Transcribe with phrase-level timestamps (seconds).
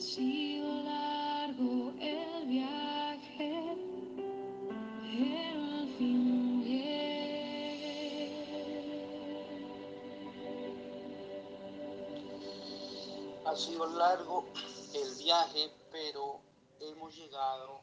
[0.00, 3.76] sido largo el viaje,
[5.02, 7.90] pero al fin llegué.
[13.44, 14.46] Ha sido largo
[14.94, 16.40] el viaje, pero
[16.80, 17.82] hemos llegado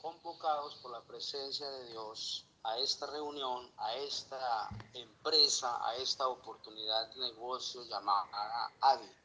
[0.00, 7.10] convocados por la presencia de Dios a esta reunión, a esta empresa, a esta oportunidad
[7.10, 9.19] de negocio llamada ADI,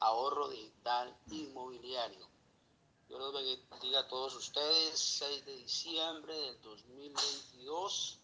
[0.00, 2.28] Ahorro Digital Inmobiliario.
[3.08, 8.18] Yo los bendiga a todos ustedes, 6 de diciembre del 2022,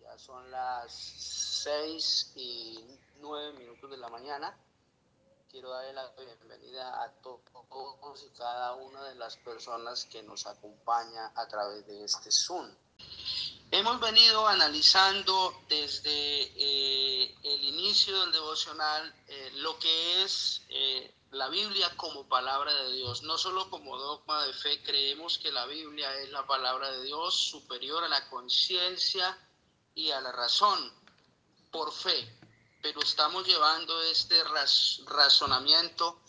[0.00, 2.78] ya son las 6 y
[3.20, 4.56] 9 minutos de la mañana.
[5.50, 7.40] Quiero darle la bienvenida a todos
[8.24, 12.70] y cada una de las personas que nos acompaña a través de este Zoom.
[13.74, 21.48] Hemos venido analizando desde eh, el inicio del devocional eh, lo que es eh, la
[21.48, 23.22] Biblia como palabra de Dios.
[23.22, 27.34] No solo como dogma de fe, creemos que la Biblia es la palabra de Dios
[27.34, 29.38] superior a la conciencia
[29.94, 30.92] y a la razón
[31.70, 32.30] por fe.
[32.82, 34.36] Pero estamos llevando este
[35.06, 36.20] razonamiento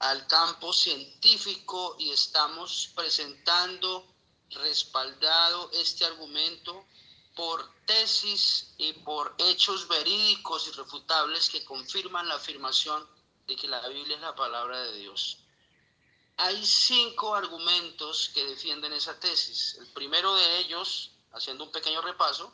[0.00, 4.09] al campo científico y estamos presentando
[4.50, 6.84] respaldado este argumento
[7.34, 13.06] por tesis y por hechos verídicos y refutables que confirman la afirmación
[13.46, 15.38] de que la Biblia es la palabra de Dios.
[16.36, 19.76] Hay cinco argumentos que defienden esa tesis.
[19.80, 22.52] El primero de ellos, haciendo un pequeño repaso,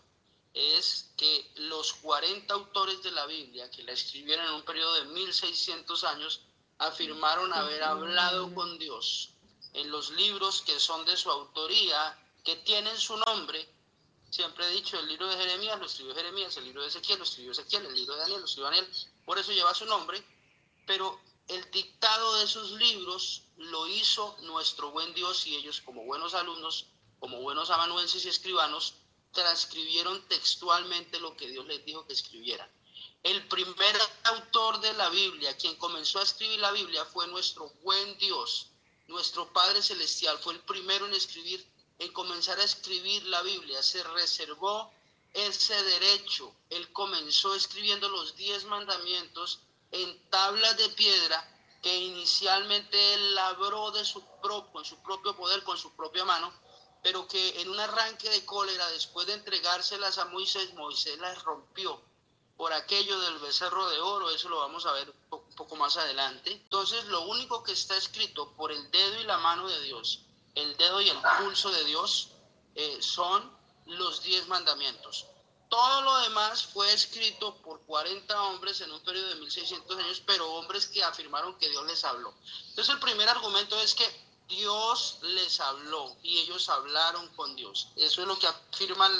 [0.52, 5.04] es que los 40 autores de la Biblia que la escribieron en un periodo de
[5.04, 6.40] 1600 años
[6.78, 9.35] afirmaron haber hablado con Dios
[9.76, 13.68] en los libros que son de su autoría, que tienen su nombre.
[14.30, 17.24] Siempre he dicho, el libro de Jeremías lo escribió Jeremías, el libro de Ezequiel lo
[17.24, 18.88] escribió Ezequiel, el libro de Daniel lo escribió Daniel,
[19.26, 20.24] por eso lleva su nombre,
[20.86, 26.32] pero el dictado de esos libros lo hizo nuestro buen Dios y ellos como buenos
[26.32, 26.86] alumnos,
[27.20, 28.94] como buenos amanuenses y escribanos,
[29.32, 32.70] transcribieron textualmente lo que Dios les dijo que escribieran.
[33.22, 38.16] El primer autor de la Biblia, quien comenzó a escribir la Biblia, fue nuestro buen
[38.18, 38.70] Dios,
[39.08, 41.66] nuestro Padre Celestial fue el primero en escribir,
[41.98, 43.82] en comenzar a escribir la Biblia.
[43.82, 44.92] Se reservó
[45.32, 46.52] ese derecho.
[46.70, 49.60] Él comenzó escribiendo los diez mandamientos
[49.92, 51.52] en tablas de piedra
[51.82, 56.52] que inicialmente él labró de su propio, en su propio poder, con su propia mano,
[57.02, 62.02] pero que en un arranque de cólera, después de entregárselas a Moisés, Moisés las rompió
[62.56, 66.52] por aquello del becerro de oro, eso lo vamos a ver un poco más adelante.
[66.52, 70.20] Entonces, lo único que está escrito por el dedo y la mano de Dios,
[70.54, 72.30] el dedo y el pulso de Dios,
[72.74, 73.50] eh, son
[73.86, 75.26] los diez mandamientos.
[75.68, 80.50] Todo lo demás fue escrito por 40 hombres en un periodo de 1600 años, pero
[80.54, 82.32] hombres que afirmaron que Dios les habló.
[82.68, 87.88] Entonces, el primer argumento es que Dios les habló y ellos hablaron con Dios.
[87.96, 89.12] Eso es lo que afirman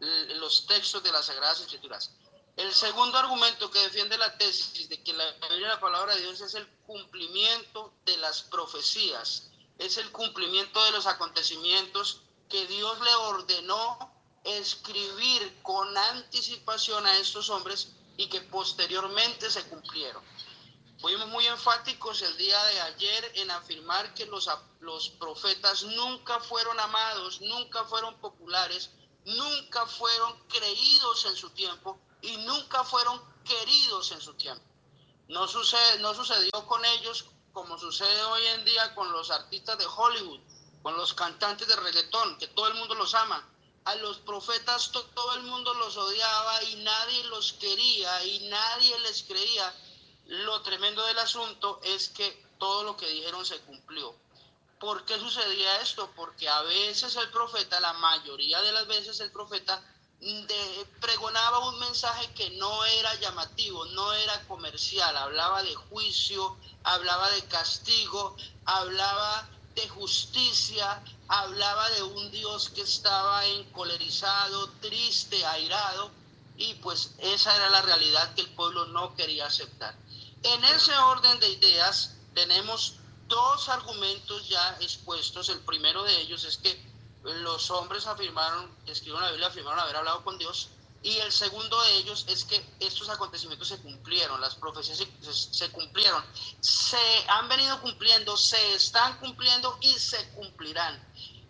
[0.00, 2.10] los textos de las Sagradas Escrituras.
[2.56, 6.68] El segundo argumento que defiende la tesis de que la palabra de Dios, es el
[6.86, 14.12] cumplimiento de las profecías, es el cumplimiento de los acontecimientos que Dios le ordenó
[14.44, 20.22] escribir con anticipación a estos hombres y que posteriormente se cumplieron.
[21.00, 27.40] Fuimos muy enfáticos el día de ayer en afirmar que los profetas nunca fueron amados,
[27.40, 28.90] nunca fueron populares,
[29.24, 34.64] nunca fueron creídos en su tiempo, y nunca fueron queridos en su tiempo.
[35.28, 39.86] No, sucede, no sucedió con ellos como sucede hoy en día con los artistas de
[39.86, 40.40] Hollywood,
[40.82, 43.46] con los cantantes de reggaetón, que todo el mundo los ama.
[43.84, 49.24] A los profetas todo el mundo los odiaba y nadie los quería y nadie les
[49.24, 49.74] creía.
[50.26, 54.14] Lo tremendo del asunto es que todo lo que dijeron se cumplió.
[54.82, 56.10] ¿Por qué sucedía esto?
[56.16, 59.80] Porque a veces el profeta, la mayoría de las veces el profeta,
[60.18, 67.30] de, pregonaba un mensaje que no era llamativo, no era comercial, hablaba de juicio, hablaba
[67.30, 68.34] de castigo,
[68.64, 76.10] hablaba de justicia, hablaba de un Dios que estaba encolerizado, triste, airado,
[76.56, 79.94] y pues esa era la realidad que el pueblo no quería aceptar.
[80.42, 82.96] En ese orden de ideas tenemos
[83.32, 85.48] dos argumentos ya expuestos.
[85.48, 86.78] El primero de ellos es que
[87.24, 90.68] los hombres afirmaron, escribieron la Biblia, afirmaron haber hablado con Dios.
[91.02, 94.98] Y el segundo de ellos es que estos acontecimientos se cumplieron, las profecías
[95.32, 96.22] se, cumplieron,
[96.60, 101.02] se han venido cumpliendo, se están cumpliendo y se cumplirán.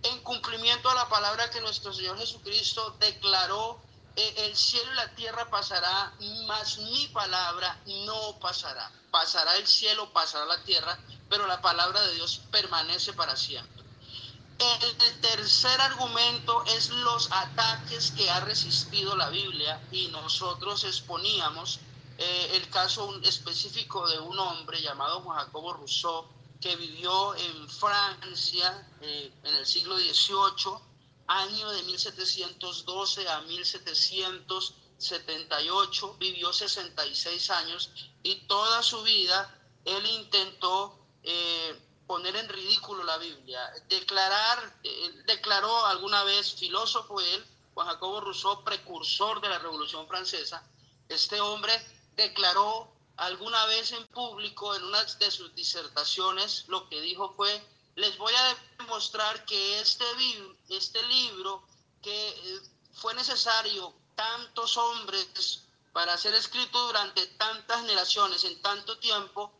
[0.05, 3.83] En cumplimiento a la palabra que nuestro Señor Jesucristo declaró,
[4.15, 6.15] eh, el cielo y la tierra pasará,
[6.47, 8.91] mas mi palabra no pasará.
[9.11, 10.99] Pasará el cielo, pasará la tierra,
[11.33, 13.83] pero la palabra de Dios permanece para siempre.
[14.59, 21.81] El tercer argumento es los ataques que ha resistido la Biblia y nosotros exponíamos
[22.19, 26.29] eh, el caso específico de un hombre llamado Juan Jacobo Rousseau
[26.61, 30.75] que vivió en Francia eh, en el siglo XVIII,
[31.29, 37.89] año de 1712 a 1778, vivió 66 años
[38.23, 40.99] y toda su vida él intentó
[42.13, 47.43] poner en ridículo la Biblia, declarar, eh, declaró alguna vez, filósofo él,
[47.73, 50.63] Juan Jacobo Rousseau, precursor de la Revolución Francesa,
[51.09, 51.73] este hombre
[52.15, 58.19] declaró alguna vez en público en una de sus disertaciones, lo que dijo fue, les
[58.19, 60.05] voy a demostrar que este,
[60.69, 61.67] este libro,
[62.03, 62.61] que eh,
[62.93, 65.63] fue necesario tantos hombres
[65.95, 69.51] para ser escrito durante tantas generaciones, en tanto tiempo,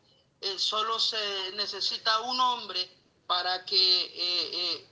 [0.43, 2.89] eh, solo se necesita un hombre
[3.27, 4.87] para que eh,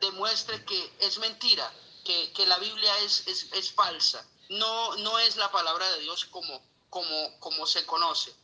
[0.00, 1.72] demuestre que es mentira,
[2.04, 6.62] que, que la Biblia es, es, falsa, no, no es la palabra de Dios como,
[6.90, 8.34] como, como se conoce.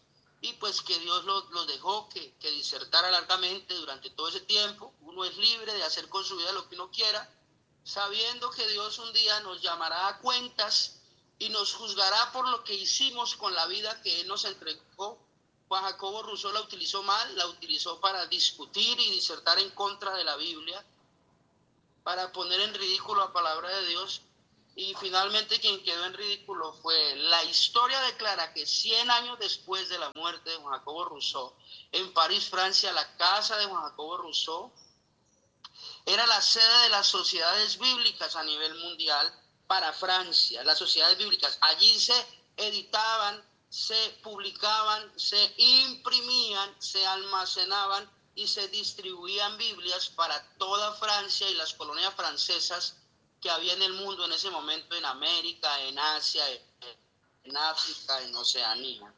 [0.40, 4.92] Y pues que Dios lo, lo dejó que, que, disertara largamente durante todo ese tiempo.
[5.00, 7.30] Uno es libre de hacer con su vida lo que uno quiera,
[7.82, 11.00] sabiendo que Dios un día nos llamará a cuentas
[11.38, 15.18] y nos juzgará por lo que hicimos con la vida que Él nos entregó.
[15.68, 20.24] Juan Jacobo Rousseau la utilizó mal, la utilizó para discutir y disertar en contra de
[20.24, 20.84] la Biblia,
[22.02, 24.20] para poner en ridículo la palabra de Dios
[24.76, 29.98] y finalmente quien quedó en ridículo fue la historia declara que 100 años después de
[29.98, 31.54] la muerte de Juan Jacobo Rousseau,
[31.92, 34.72] en París, Francia, la casa de Juan Jacobo Rousseau
[36.06, 39.32] era la sede de las sociedades bíblicas a nivel mundial
[39.66, 41.56] para Francia, las sociedades bíblicas.
[41.60, 42.14] Allí se
[42.56, 43.42] editaban,
[43.74, 51.74] se publicaban, se imprimían, se almacenaban y se distribuían Biblias para toda Francia y las
[51.74, 52.94] colonias francesas
[53.40, 56.44] que había en el mundo en ese momento, en América, en Asia,
[57.42, 59.12] en África, en Oceanía.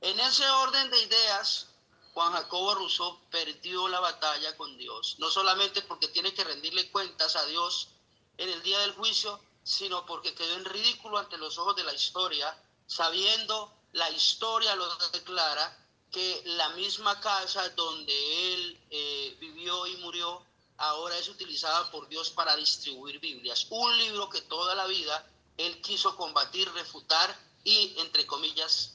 [0.00, 1.66] En ese orden de ideas,
[2.14, 7.34] Juan Jacobo Rousseau perdió la batalla con Dios, no solamente porque tiene que rendirle cuentas
[7.34, 7.88] a Dios
[8.36, 11.92] en el día del juicio, sino porque quedó en ridículo ante los ojos de la
[11.92, 12.56] historia,
[12.86, 15.76] sabiendo la historia lo declara,
[16.10, 20.42] que la misma casa donde él eh, vivió y murió
[20.78, 23.66] ahora es utilizada por Dios para distribuir Biblias.
[23.70, 25.26] Un libro que toda la vida
[25.56, 28.94] él quiso combatir, refutar y, entre comillas,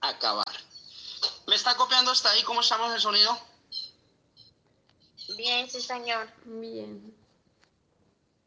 [0.00, 0.46] acabar.
[1.46, 2.42] ¿Me está copiando hasta ahí?
[2.42, 3.36] ¿Cómo estamos el sonido?
[5.36, 6.28] Bien, sí, señor.
[6.44, 7.16] Bien.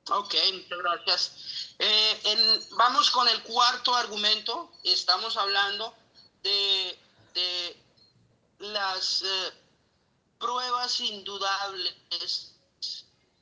[0.10, 1.65] Ok, muchas gracias.
[1.78, 4.72] Eh, vamos con el cuarto argumento.
[4.84, 5.94] Estamos hablando
[6.42, 6.98] de,
[7.34, 7.84] de
[8.60, 9.54] las eh,
[10.40, 12.54] pruebas indudables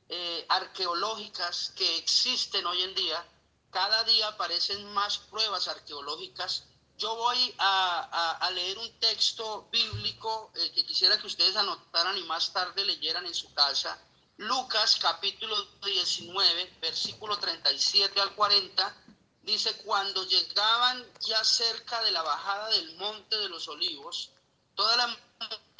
[0.08, 3.24] eh, arqueológicas que existen hoy en día.
[3.70, 6.64] Cada día aparecen más pruebas arqueológicas.
[6.96, 12.22] Yo voy a, a, a leer un texto bíblico que quisiera que ustedes anotaran y
[12.22, 14.00] más tarde leyeran en su casa.
[14.36, 15.54] Lucas capítulo
[15.84, 18.96] 19, versículo 37 al 40,
[19.42, 24.30] dice, cuando llegaban ya cerca de la bajada del monte de los olivos,
[24.74, 25.18] toda la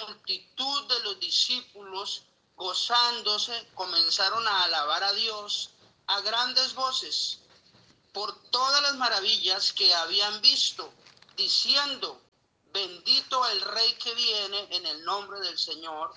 [0.06, 2.22] multitud de los discípulos
[2.54, 5.70] gozándose, comenzaron a alabar a Dios
[6.06, 7.40] a grandes voces
[8.12, 10.92] por todas las maravillas que habían visto,
[11.36, 12.20] diciendo,
[12.72, 16.14] bendito el Rey que viene en el nombre del Señor,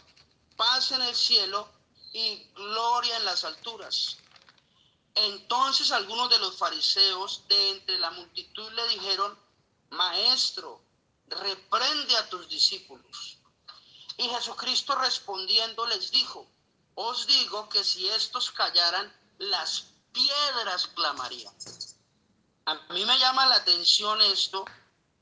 [0.55, 1.76] paz en el cielo
[2.13, 4.17] y gloria en las alturas.
[5.15, 9.37] Entonces algunos de los fariseos de entre la multitud le dijeron,
[9.89, 10.81] Maestro,
[11.27, 13.37] reprende a tus discípulos.
[14.17, 16.47] Y Jesucristo respondiendo les dijo,
[16.95, 21.53] os digo que si estos callaran, las piedras clamarían.
[22.65, 24.65] A mí me llama la atención esto,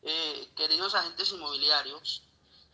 [0.01, 2.21] eh, queridos agentes inmobiliarios,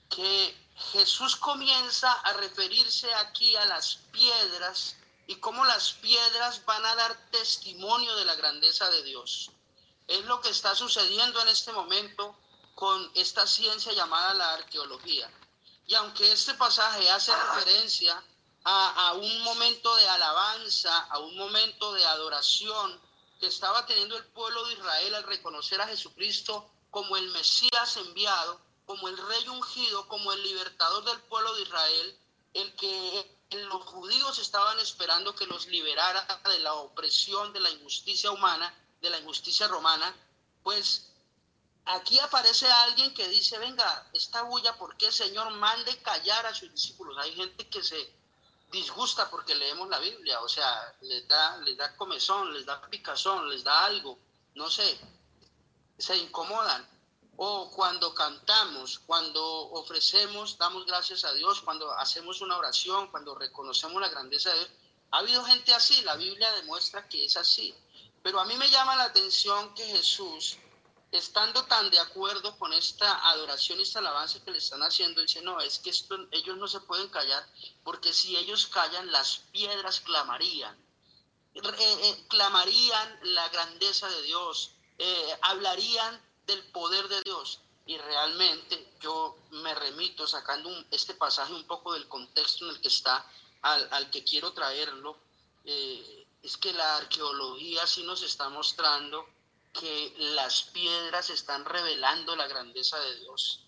[0.10, 0.56] que
[0.92, 4.96] Jesús comienza a referirse aquí a las piedras
[5.28, 9.52] y cómo las piedras van a dar testimonio de la grandeza de Dios.
[10.08, 12.36] Es lo que está sucediendo en este momento
[12.76, 15.32] con esta ciencia llamada la arqueología.
[15.88, 18.24] Y aunque este pasaje hace referencia
[18.64, 23.00] a, un momento de alabanza, a un momento de adoración
[23.40, 28.60] que estaba teniendo el pueblo de Israel al reconocer a Jesucristo como el Mesías enviado,
[28.92, 32.20] como el rey ungido, como el libertador del pueblo de Israel,
[32.54, 38.32] el que los judíos estaban esperando que los liberara de la opresión, de la injusticia
[38.32, 40.14] humana, de la injusticia romana,
[40.62, 41.10] pues
[41.86, 46.70] aquí aparece alguien que dice, venga, esta bulla, ¿por qué Señor mande callar a sus
[46.70, 47.18] discípulos?
[47.18, 48.14] Hay gente que se
[48.74, 53.50] disgusta porque leemos la Biblia, o sea, les da, les da comezón, les da picazón,
[53.50, 54.20] les da algo,
[54.56, 55.00] no sé,
[55.98, 56.86] se incomodan.
[57.44, 64.00] O cuando cantamos, cuando ofrecemos, damos gracias a Dios, cuando hacemos una oración, cuando reconocemos
[64.00, 64.70] la grandeza de Dios.
[65.10, 67.74] Ha habido gente así, la Biblia demuestra que es así.
[68.22, 70.60] Pero a mí me llama la atención que Jesús
[71.12, 75.42] estando tan de acuerdo con esta adoración y esta alabanza que le están haciendo, dice,
[75.42, 77.44] no, es que esto, ellos no se pueden callar,
[77.84, 80.78] porque si ellos callan, las piedras clamarían,
[81.56, 87.60] eh, eh, clamarían la grandeza de Dios, eh, hablarían del poder de Dios.
[87.86, 92.90] Y realmente yo me remito sacando este pasaje un poco del contexto en el que
[92.90, 93.26] está,
[93.64, 95.18] al, que quiero traerlo,
[95.64, 99.28] es que la arqueología sí nos está mostrando
[99.74, 103.62] que las piedras están revelando la grandeza de Dios.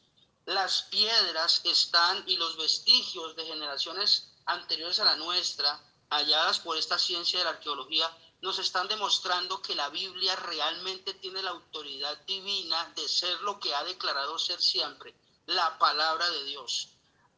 [0.46, 7.00] Las piedras están y los vestigios de generaciones anteriores a la nuestra, halladas por esta
[7.00, 8.10] ciencia de la arqueología,
[8.44, 13.74] nos están demostrando que la Biblia realmente tiene la autoridad divina de ser lo que
[13.74, 16.90] ha declarado ser siempre, la palabra de Dios.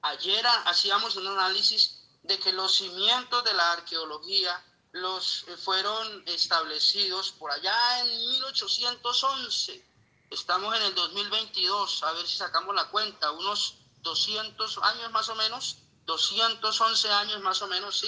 [0.01, 7.33] Ayer hacíamos un análisis de que los cimientos de la arqueología los eh, fueron establecidos
[7.33, 9.85] por allá en 1811.
[10.31, 15.35] Estamos en el 2022, a ver si sacamos la cuenta, unos 200 años más o
[15.35, 18.07] menos, 211 años más o menos, ¿sí?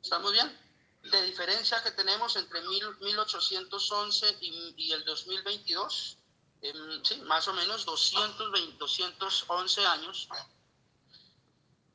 [0.00, 0.67] ¿Estamos bien?
[1.10, 6.18] De diferencia que tenemos entre 1811 y, el 2022,
[6.62, 10.28] em, sí, más o menos 220, 211 años.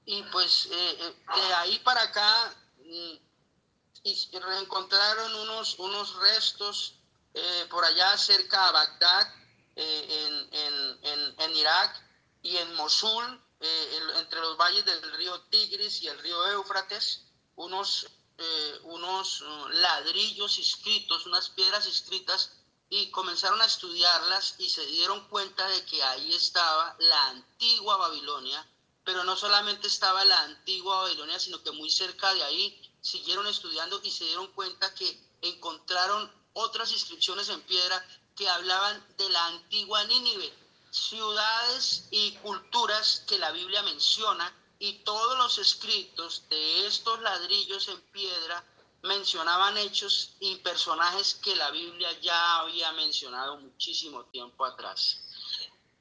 [0.06, 3.14] Y pues eh, eh, de ahí para acá mm,
[4.04, 6.96] y reencontraron unos, unos restos
[7.34, 9.34] eh, por allá cerca de Bagdad,
[9.76, 12.00] eh, en, en, Irak
[12.44, 17.24] y en Mosul, eh, entre los valles del río Tigris y el río Éufrates,
[17.56, 18.08] unos,
[18.84, 22.52] unos uh, ladrillos inscritos, unas piedras inscritas,
[22.90, 28.68] y comenzaron a estudiarlas y se dieron cuenta de que ahí estaba la antigua Babilonia,
[29.04, 34.00] pero no solamente estaba la antigua Babilonia, sino que muy cerca de ahí siguieron estudiando
[34.04, 40.04] y se dieron cuenta que encontraron otras inscripciones en piedra que hablaban de la antigua
[40.04, 40.54] Nínive,
[40.92, 48.02] ciudades y culturas que la Biblia menciona y todos los escritos de estos ladrillos en
[48.12, 48.62] piedra
[49.04, 55.22] mencionaban hechos y personajes que la Biblia ya había mencionado muchísimo tiempo atrás.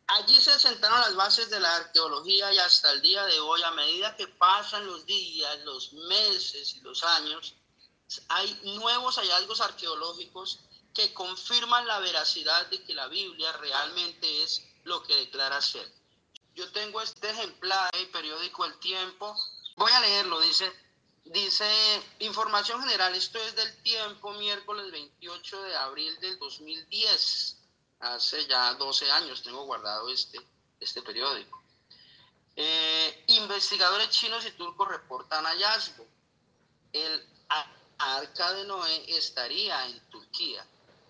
[0.09, 3.71] Allí se sentaron las bases de la arqueología y hasta el día de hoy, a
[3.71, 7.55] medida que pasan los días, los meses y los años,
[8.31, 10.59] hay nuevos hallazgos arqueológicos
[10.93, 16.02] que confirman la veracidad de que la Biblia realmente es lo que declara ser.
[16.55, 19.37] Yo tengo este ejemplar del periódico El Tiempo.
[19.77, 20.71] Voy a leerlo, dice,
[21.25, 21.65] dice
[22.19, 27.59] información general, esto es del tiempo, miércoles 28 de abril del 2010
[28.03, 30.39] hace ya 12 años tengo guardado este,
[30.81, 31.63] este periódico.
[32.57, 36.07] Eh, investigadores chinos y turcos reportan hallazgo.
[36.93, 37.29] El
[37.99, 40.67] arca de Noé estaría en Turquía.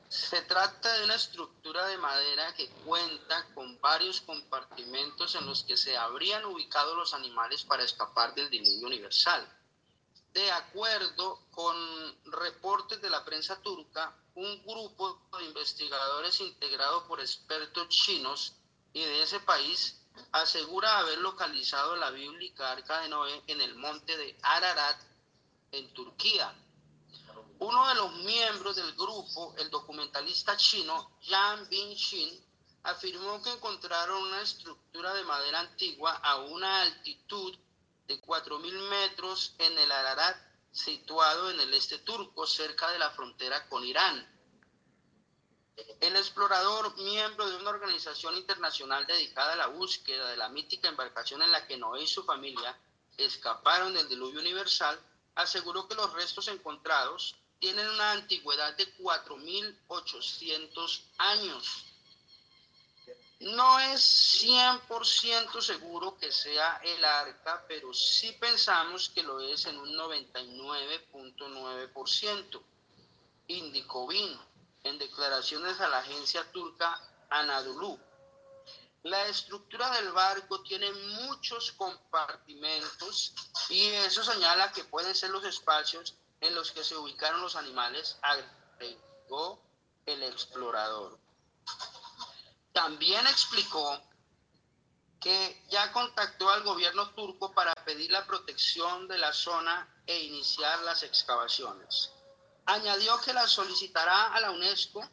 [0.08, 3.46] Se trata de una estructura de madera que cuenta
[3.82, 9.46] varios compartimentos en los que se habrían ubicado los animales para escapar del diluvio universal.
[10.32, 11.76] De acuerdo con
[12.26, 18.54] reportes de la prensa turca, un grupo de investigadores integrado por expertos chinos
[18.92, 24.16] y de ese país asegura haber localizado la bíblica Arca de Noé en el monte
[24.16, 25.00] de Ararat,
[25.72, 26.54] en Turquía.
[27.58, 32.51] Uno de los miembros del grupo, el documentalista chino Yang Bin-shin,
[32.82, 37.56] afirmó que encontraron una estructura de madera antigua a una altitud
[38.06, 40.36] de 4.000 metros en el Ararat
[40.72, 44.26] situado en el este turco, cerca de la frontera con Irán.
[46.00, 51.42] El explorador, miembro de una organización internacional dedicada a la búsqueda de la mítica embarcación
[51.42, 52.76] en la que Noé y su familia
[53.16, 55.00] escaparon del diluvio universal,
[55.34, 61.91] aseguró que los restos encontrados tienen una antigüedad de 4.800 años.
[63.42, 69.78] No es 100% seguro que sea el arca, pero sí pensamos que lo es en
[69.78, 72.62] un 99.9%,
[73.48, 74.40] indicó Vino
[74.84, 77.98] en declaraciones a la agencia turca Anadolu.
[79.02, 83.34] La estructura del barco tiene muchos compartimentos
[83.68, 88.20] y eso señala que pueden ser los espacios en los que se ubicaron los animales,
[88.22, 89.60] agregó
[90.06, 91.18] el explorador.
[92.72, 94.02] También explicó
[95.20, 100.80] que ya contactó al gobierno turco para pedir la protección de la zona e iniciar
[100.80, 102.10] las excavaciones.
[102.66, 105.08] Añadió que la solicitará a la UNESCO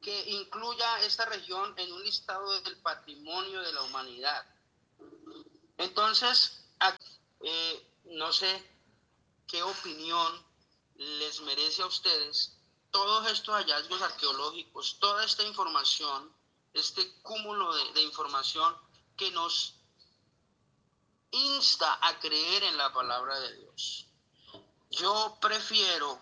[0.00, 4.44] que incluya esta región en un listado del patrimonio de la humanidad.
[5.78, 6.64] Entonces,
[7.40, 8.70] eh, no sé
[9.46, 10.44] qué opinión
[10.96, 12.58] les merece a ustedes
[12.90, 16.30] todos estos hallazgos arqueológicos, toda esta información,
[16.74, 18.76] este cúmulo de, información
[19.16, 19.74] que nos
[21.30, 24.06] insta a creer en la palabra de Dios.
[24.90, 26.20] Yo prefiero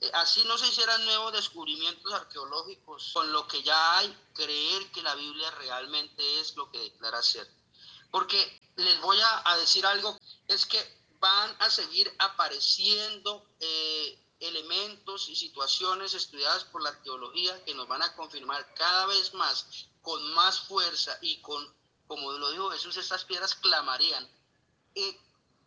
[0.00, 5.02] eh, así no se hicieran nuevos descubrimientos arqueológicos con lo que ya hay, creer que
[5.02, 7.46] la Biblia realmente es lo que declara ser.
[8.10, 10.78] Porque les voy a, decir algo, es que
[11.20, 18.02] van a seguir apareciendo eh, elementos y situaciones estudiadas por la arqueología que nos van
[18.02, 21.74] a confirmar cada vez más, con más fuerza y con,
[22.06, 24.28] como lo dijo Jesús, estas piedras clamarían.
[24.94, 25.20] Eh,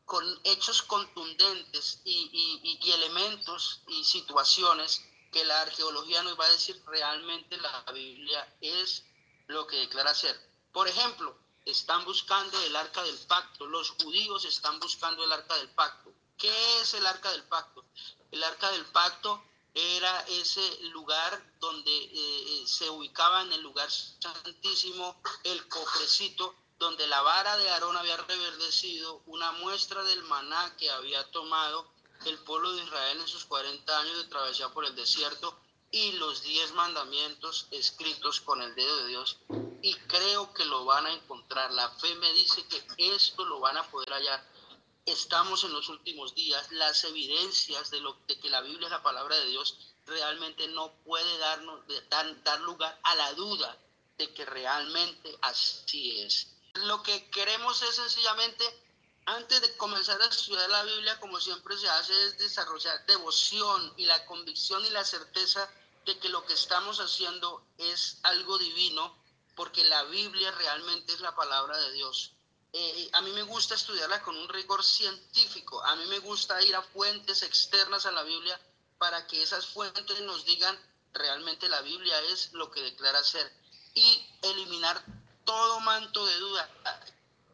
[0.05, 5.01] con hechos contundentes y, elementos y situaciones
[5.31, 9.03] que la arqueología nos va a decir realmente la Biblia es
[9.47, 10.39] lo que declara ser.
[10.71, 15.69] Por ejemplo, están buscando el arca del pacto, los judíos están buscando el arca del
[15.69, 16.13] pacto.
[16.37, 17.85] ¿Qué es el arca del pacto?
[18.31, 23.89] El arca del pacto era ese lugar donde eh, eh, se ubicaba en el lugar
[23.89, 30.91] santísimo el cofrecito donde la vara de Aarón había reverdecido, una muestra del maná que
[30.91, 31.87] había tomado
[32.25, 35.57] el pueblo de Israel en sus 40 años de travesía por el desierto
[35.91, 39.37] y los 10 mandamientos escritos con el dedo de Dios.
[39.81, 41.71] Y creo que lo van a encontrar.
[41.71, 42.83] La fe me dice que
[43.15, 44.43] esto lo van a poder hallar.
[45.05, 46.71] Estamos en los últimos días.
[46.71, 50.93] Las evidencias de, lo, de que la Biblia es la palabra de Dios realmente no
[51.05, 53.77] puede darnos, dar, dar lugar a la duda
[54.17, 56.47] de que realmente así es.
[56.73, 58.63] Lo que queremos es sencillamente,
[59.25, 64.05] antes de comenzar a estudiar la Biblia, como siempre se hace, es desarrollar devoción y
[64.05, 65.69] la convicción y la certeza
[66.05, 69.15] de que lo que estamos haciendo es algo divino,
[69.55, 72.33] porque la Biblia realmente es la palabra de Dios.
[72.75, 76.75] Eh, a mí me gusta estudiarla con un rigor científico, a mí me gusta ir
[76.75, 78.59] a fuentes externas a la Biblia
[78.97, 80.75] para que esas fuentes nos digan
[81.13, 83.51] realmente la Biblia es lo que declara ser
[83.93, 85.05] y eliminar
[85.45, 86.67] todo manto de duda.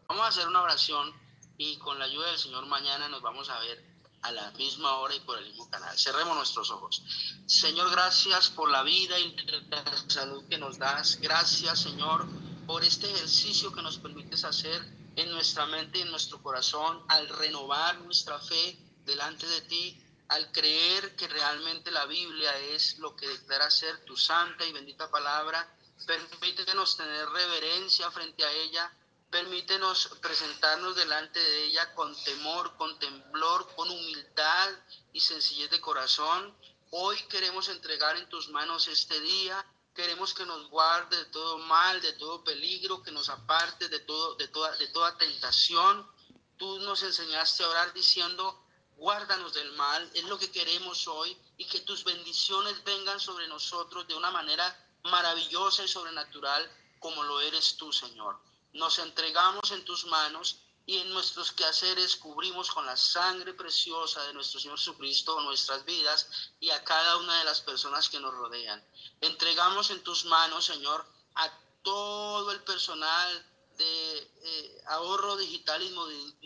[0.07, 1.13] Vamos a hacer una oración
[1.57, 3.83] y con la ayuda del Señor mañana nos vamos a ver
[4.21, 5.97] a la misma hora y por el mismo canal.
[5.99, 7.03] Cerremos nuestros ojos.
[7.45, 9.35] Señor, gracias por la vida y
[9.69, 11.19] la salud que nos das.
[11.19, 12.25] Gracias, Señor,
[12.65, 17.27] por este ejercicio que nos permites hacer en nuestra mente y en nuestro corazón al
[17.29, 23.27] renovar nuestra fe delante de ti, al creer que realmente la Biblia es lo que
[23.27, 25.67] declara ser tu santa y bendita palabra
[26.05, 28.91] permítenos tener reverencia frente a ella,
[29.29, 34.69] permítenos presentarnos delante de ella con temor, con temblor, con humildad
[35.13, 36.55] y sencillez de corazón.
[36.91, 42.01] Hoy queremos entregar en tus manos este día, queremos que nos guarde de todo mal,
[42.01, 46.09] de todo peligro, que nos aparte de, todo, de, toda, de toda tentación.
[46.57, 48.65] Tú nos enseñaste a orar diciendo,
[48.97, 54.07] guárdanos del mal, es lo que queremos hoy, y que tus bendiciones vengan sobre nosotros
[54.07, 54.65] de una manera
[55.03, 58.39] maravillosa y sobrenatural como lo eres tú, Señor.
[58.73, 64.33] Nos entregamos en tus manos y en nuestros quehaceres cubrimos con la sangre preciosa de
[64.33, 68.83] nuestro Señor Jesucristo nuestras vidas y a cada una de las personas que nos rodean.
[69.21, 71.47] Entregamos en tus manos, Señor, a
[71.83, 73.45] todo el personal
[73.77, 75.79] de eh, ahorro digital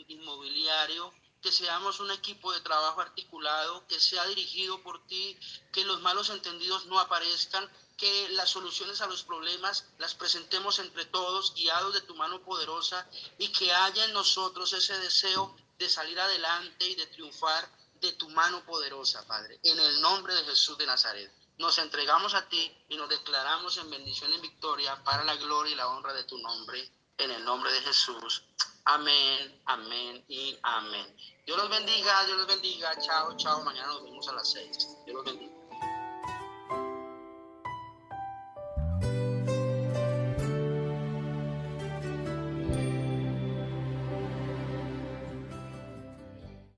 [0.07, 5.37] inmobiliario, que seamos un equipo de trabajo articulado, que sea dirigido por ti,
[5.73, 11.05] que los malos entendidos no aparezcan, que las soluciones a los problemas las presentemos entre
[11.05, 16.17] todos, guiados de tu mano poderosa, y que haya en nosotros ese deseo de salir
[16.17, 19.59] adelante y de triunfar de tu mano poderosa, Padre.
[19.63, 21.31] En el nombre de Jesús de Nazaret.
[21.57, 25.75] Nos entregamos a ti y nos declaramos en bendición y victoria para la gloria y
[25.75, 26.89] la honra de tu nombre.
[27.17, 28.43] En el nombre de Jesús.
[28.85, 31.15] Amén, amén y amén.
[31.45, 32.97] Dios los bendiga, Dios los bendiga.
[32.99, 33.63] Chao, chao.
[33.63, 34.97] Mañana nos vemos a las seis.
[35.05, 35.52] Dios los bendiga.